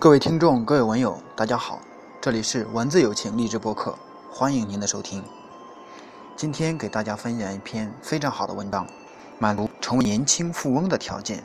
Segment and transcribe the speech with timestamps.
[0.00, 1.78] 各位听众，各位文友，大家好，
[2.20, 3.96] 这里是文字友情励志播客，
[4.32, 5.22] 欢迎您的收听。
[6.34, 8.86] 今天给大家分享一篇非常好的文章，
[9.38, 11.44] 满足成为年轻富翁的条件。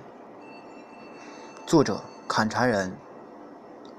[1.68, 2.98] 作者：砍柴人，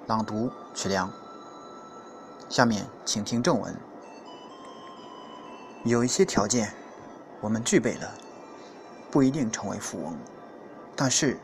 [0.07, 1.13] 朗读：曲良。
[2.49, 3.77] 下面请听正文。
[5.85, 6.73] 有一些条件，
[7.41, 8.11] 我们具备了，
[9.11, 10.17] 不一定成为富翁，
[10.97, 11.39] 但是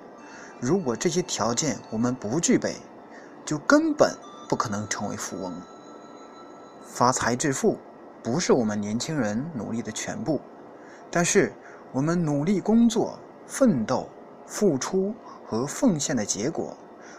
[0.59, 2.77] 如果这些条件我们不具备，
[3.45, 4.17] 就根本
[4.49, 5.61] 不可能成为富翁。
[6.83, 7.79] 发财致富
[8.23, 10.41] 不是我们年轻人努力的全部，
[11.11, 11.53] 但是
[11.93, 14.09] 我们努力工作、奋斗、
[14.47, 15.15] 付出
[15.47, 16.77] 和奉献的结果，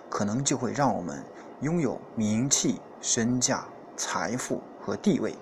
[0.10, 1.24] 可能就会让我们
[1.62, 5.36] 拥有名气、身价、财富和地位。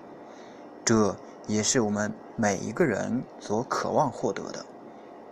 [0.84, 1.16] 这
[1.46, 4.64] 也是我们每一个人所渴望获得的，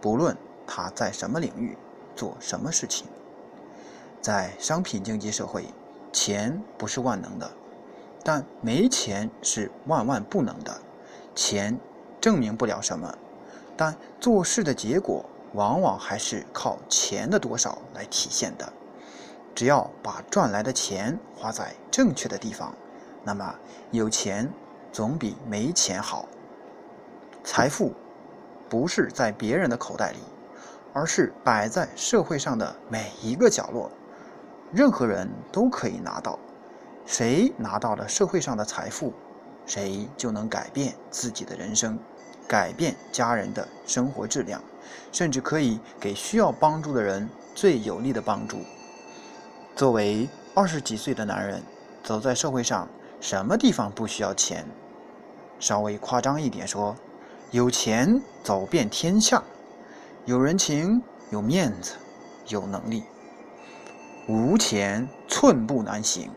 [0.00, 1.76] 不论他在什么领域
[2.16, 3.06] 做什么事情。
[4.22, 5.66] 在商品经济社会，
[6.12, 7.50] 钱不是万能的，
[8.22, 10.72] 但没钱是万万不能的。
[11.34, 11.76] 钱
[12.20, 13.12] 证明不了什么，
[13.76, 18.72] 但做事的结果往往还是靠钱的多少来体现的。
[19.56, 22.72] 只要把赚来的钱花在正确的地方，
[23.24, 23.52] 那么
[23.90, 24.48] 有钱
[24.92, 26.28] 总比没钱好。
[27.42, 27.92] 财富
[28.68, 30.18] 不是在别人的口袋里，
[30.92, 33.90] 而是摆在社会上的每一个角落。
[34.72, 36.38] 任何人都可以拿到，
[37.04, 39.12] 谁拿到了社会上的财富，
[39.66, 41.98] 谁就能改变自己的人生，
[42.48, 44.62] 改变家人的生活质量，
[45.12, 48.56] 甚至可以给需要帮助的人最有力的帮助。
[49.76, 51.62] 作为二十几岁的男人，
[52.02, 52.88] 走在社会上，
[53.20, 54.66] 什么地方不需要钱？
[55.60, 56.96] 稍微夸张一点说，
[57.50, 59.42] 有钱走遍天下，
[60.24, 61.92] 有人情，有面子，
[62.48, 63.04] 有能力。
[64.28, 66.30] 无钱寸步难行，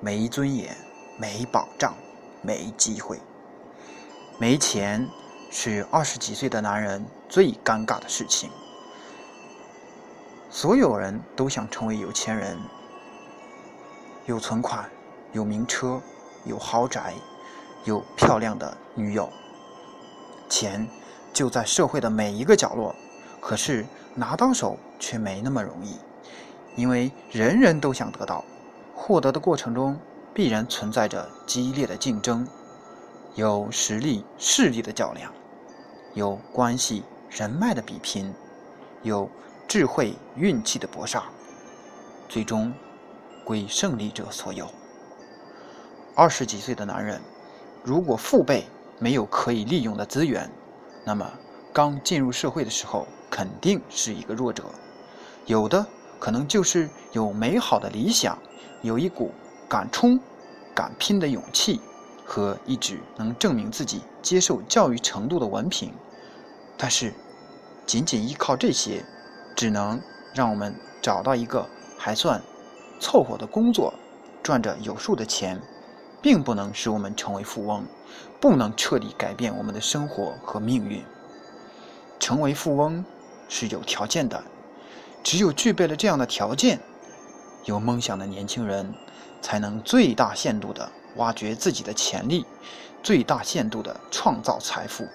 [0.00, 0.76] 没尊严，
[1.16, 1.94] 没保障，
[2.42, 3.20] 没机会。
[4.40, 5.08] 没钱
[5.48, 8.50] 是二十几岁的男人最尴尬的事情。
[10.50, 12.58] 所有人都想成为有钱人，
[14.26, 14.90] 有存款，
[15.32, 16.02] 有名车，
[16.44, 17.14] 有豪宅，
[17.84, 19.30] 有漂亮的女友。
[20.48, 20.88] 钱
[21.32, 22.92] 就在社会的每一个角落，
[23.40, 23.86] 可是
[24.16, 25.98] 拿到手却没那么容易。
[26.78, 28.44] 因为人人都想得到，
[28.94, 29.98] 获得的过程中
[30.32, 32.46] 必然存在着激烈的竞争，
[33.34, 35.32] 有实力势力的较量，
[36.14, 38.32] 有关系人脉的比拼，
[39.02, 39.28] 有
[39.66, 41.24] 智慧运气的搏杀，
[42.28, 42.72] 最终
[43.44, 44.68] 归胜利者所有。
[46.14, 47.20] 二十几岁的男人，
[47.82, 48.64] 如果父辈
[49.00, 50.48] 没有可以利用的资源，
[51.04, 51.28] 那么
[51.72, 54.62] 刚进入社会的时候肯定是一个弱者，
[55.44, 55.84] 有的。
[56.18, 58.38] 可能就是有美好的理想，
[58.82, 59.32] 有一股
[59.68, 60.18] 敢冲、
[60.74, 61.80] 敢拼的勇气，
[62.24, 65.92] 和一纸能证明自己接受教育程度的文凭。
[66.76, 67.12] 但是，
[67.86, 69.04] 仅仅依靠这些，
[69.56, 70.00] 只能
[70.34, 72.42] 让我们找到一个还算
[73.00, 73.94] 凑合的工作，
[74.42, 75.60] 赚着有数的钱，
[76.20, 77.84] 并不能使我们成为富翁，
[78.40, 81.04] 不能彻底改变我们的生活和命运。
[82.20, 83.04] 成为富翁
[83.48, 84.42] 是有条件的。
[85.28, 86.80] 只有具备了这样的条件，
[87.66, 88.94] 有梦想的年轻人，
[89.42, 92.46] 才能最大限度地挖掘自己的潜力，
[93.02, 95.06] 最大限度地创造财富。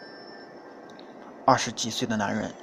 [1.45, 2.53] 二十几岁的男人，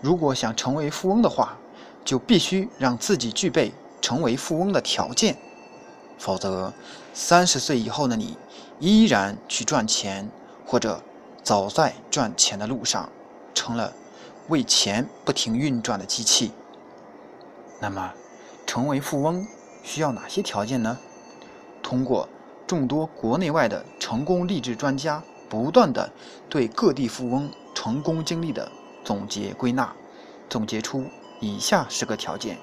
[0.00, 1.58] 如果想成为富翁的话，
[2.04, 5.36] 就必须让自己具备成为富翁的条件，
[6.16, 6.72] 否则，
[7.12, 8.38] 三十岁以后的你，
[8.78, 10.30] 依然去赚钱，
[10.64, 11.02] 或者
[11.42, 13.10] 走在赚钱的路上，
[13.52, 13.92] 成了
[14.46, 16.52] 为钱不停运转的机器。
[17.80, 18.12] 那么，
[18.66, 19.46] 成为富翁
[19.82, 20.98] 需要哪些条件呢？
[21.82, 22.28] 通过
[22.66, 26.10] 众多国内外的成功励志专家不断的
[26.48, 28.70] 对各地富翁成功经历的
[29.04, 29.94] 总结归纳，
[30.48, 31.04] 总结出
[31.40, 32.58] 以下十个条件，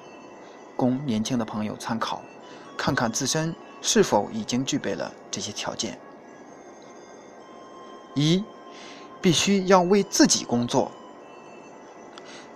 [0.76, 2.20] 供年轻的朋友参考，
[2.76, 5.98] 看看自身是否已经具备了这些条件。
[8.14, 8.42] 一，
[9.20, 10.90] 必须要为自己工作。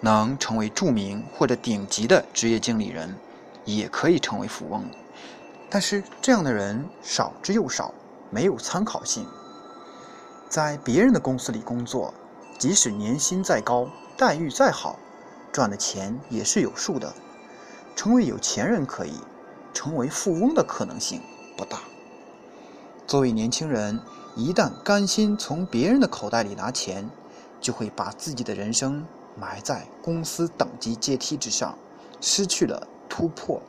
[0.01, 3.17] 能成为著名或者顶级的职业经理人，
[3.65, 4.85] 也可以成为富翁，
[5.71, 7.93] 但是这样的人少之又少，
[8.31, 9.27] 没有参考性。
[10.49, 12.15] 在别人的公司里工作，
[12.59, 14.99] 即使年薪再高，待遇再好，
[15.51, 17.13] 赚的钱也是有数的。
[17.97, 19.15] 成为有钱人可以，
[19.73, 21.21] 成为富翁的可能性
[21.57, 21.81] 不大。
[23.07, 23.99] 作为年轻人，
[24.37, 27.09] 一旦甘心从别人的口袋里拿钱，
[27.61, 29.05] 就会把自己的人生。
[29.39, 31.77] 埋在公司等级阶梯之上，
[32.21, 33.61] 失去了突破、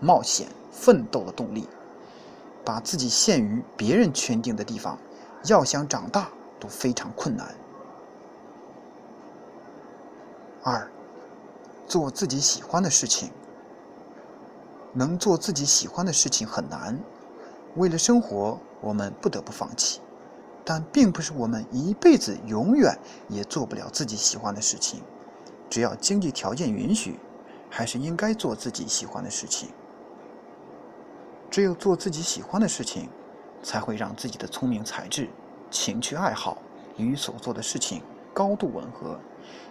[0.00, 1.68] 冒险、奋斗的动力。
[2.64, 4.98] 把自己限于别人圈定的地方，
[5.44, 6.28] 要想长大
[6.58, 7.54] 都非常困难。
[10.64, 10.90] 二，
[11.86, 13.30] 做自己喜欢的事情。
[14.92, 16.98] 能做自己喜欢的事情很难，
[17.76, 20.00] 为了生活，我们不得不放弃。
[20.64, 22.98] 但并不是我们一辈子永远
[23.28, 25.00] 也做不了自己喜欢的事情。
[25.68, 27.18] 只要经济条件允许，
[27.68, 29.68] 还是应该做自己喜欢的事情。
[31.50, 33.08] 只有做自己喜欢的事情，
[33.62, 35.28] 才会让自己的聪明才智、
[35.70, 36.58] 情趣爱好
[36.96, 38.02] 与所做的事情
[38.34, 39.18] 高度吻合，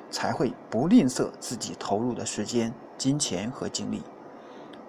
[0.09, 4.01] 才会不吝啬自己投入的时间、金钱和精力，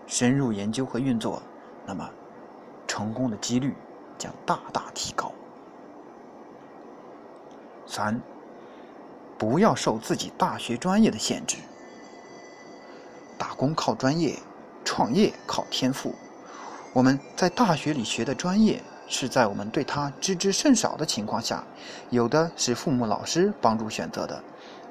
[0.06, 1.42] 深入研究和运作，
[1.84, 2.08] 那么
[2.86, 3.74] 成功的几率
[4.16, 5.32] 将大大提高。
[7.86, 8.20] 三，
[9.38, 11.56] 不要受自己大学专业的限制。
[13.38, 14.38] 打工靠专业，
[14.84, 16.14] 创业靠天赋。
[16.92, 21.62] 我们在大学里学的专业，是在我们对它知之甚少的情况下，
[22.08, 24.42] 有的是父母老师帮助选择的，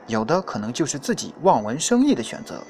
[0.06, 2.62] 有的可能就是自己望文生义的选择。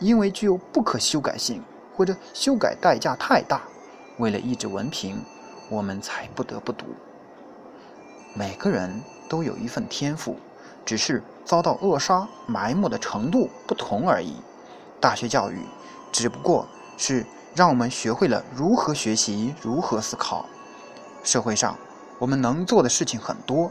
[0.00, 1.62] 因为具有不可修改性，
[1.94, 3.62] 或者修改代价太大，
[4.18, 5.22] 为了一纸文凭，
[5.68, 6.86] 我们才不得不读。
[8.34, 10.36] 每个人都有一份天赋，
[10.84, 14.36] 只是遭到扼杀、埋没的程度不同而已。
[15.00, 15.60] 大学教育
[16.10, 17.26] 只不过是。
[17.54, 20.46] 让我们学会了如何学习，如何思考。
[21.22, 21.76] 社会上，
[22.18, 23.70] 我们能做的事情很多。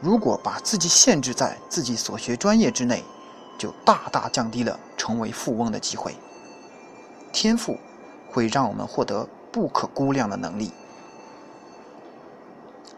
[0.00, 3.04] 如果把自己限制在自己所学专业之内，
[3.58, 6.16] 就大大降低了成为富翁的机会。
[7.30, 7.76] 天赋
[8.30, 10.72] 会让我们获得不可估量的能力。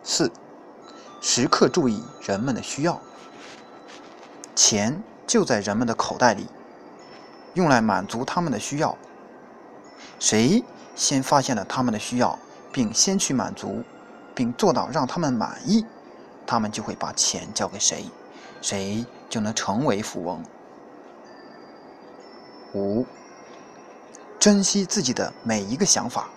[0.05, 0.31] 四，
[1.21, 3.01] 时刻注意人们的需要。
[4.55, 6.47] 钱就在人们的口袋里，
[7.55, 8.97] 用来满足他们的需要。
[10.19, 10.63] 谁
[10.95, 12.39] 先发现了他们的需要，
[12.73, 13.83] 并先去满足，
[14.35, 15.85] 并做到让他们满意，
[16.47, 18.05] 他们就会把钱交给谁，
[18.61, 20.43] 谁就能成为富翁。
[22.75, 23.05] 五，
[24.39, 26.29] 珍惜自己的每一个想法。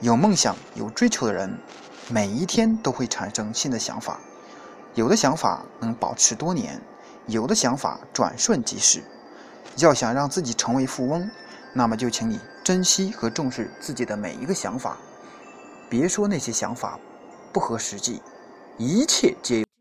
[0.00, 1.58] 有梦想、有追求的人，
[2.08, 4.18] 每一天都会产生新的想法，
[4.94, 6.80] 有的想法能保持多年，
[7.26, 9.02] 有的想法转瞬即逝。
[9.78, 11.30] 要想让自己成为富翁。
[11.74, 14.98] 那么就请你珍惜和重视自己的每一个想法，
[15.88, 16.98] 别说那些想法
[17.50, 18.20] 不合实际，
[18.76, 19.71] 一切皆有。